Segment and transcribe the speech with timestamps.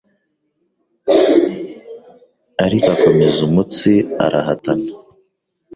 [2.65, 3.91] ariko akomeza umutsi
[4.25, 4.89] arahatana